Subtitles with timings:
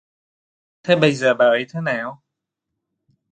[0.83, 2.21] Thế bây giờ bà ấy thế nào